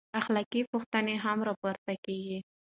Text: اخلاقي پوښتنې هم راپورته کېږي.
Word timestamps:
اخلاقي 0.19 0.61
پوښتنې 0.71 1.13
هم 1.23 1.37
راپورته 1.47 1.93
کېږي. 2.05 2.39